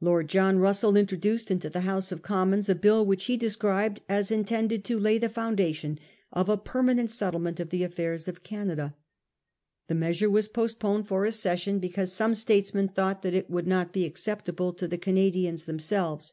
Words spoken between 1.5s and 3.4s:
into the House of Commons a bill which he